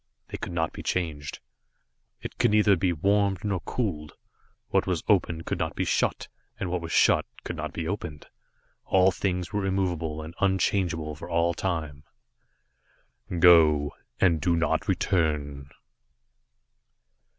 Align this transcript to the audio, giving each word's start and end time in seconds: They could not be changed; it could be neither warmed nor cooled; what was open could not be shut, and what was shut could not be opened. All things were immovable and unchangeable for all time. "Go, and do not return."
They 0.29 0.37
could 0.39 0.51
not 0.51 0.73
be 0.73 0.81
changed; 0.81 1.41
it 2.23 2.39
could 2.39 2.49
be 2.49 2.57
neither 2.63 2.75
warmed 3.03 3.43
nor 3.43 3.59
cooled; 3.59 4.13
what 4.69 4.87
was 4.87 5.03
open 5.07 5.43
could 5.43 5.59
not 5.59 5.75
be 5.75 5.85
shut, 5.85 6.27
and 6.59 6.71
what 6.71 6.81
was 6.81 6.91
shut 6.91 7.23
could 7.43 7.55
not 7.55 7.71
be 7.71 7.87
opened. 7.87 8.25
All 8.85 9.11
things 9.11 9.53
were 9.53 9.63
immovable 9.63 10.23
and 10.23 10.33
unchangeable 10.39 11.13
for 11.13 11.29
all 11.29 11.53
time. 11.53 12.03
"Go, 13.37 13.93
and 14.19 14.41
do 14.41 14.55
not 14.55 14.87
return." 14.87 15.69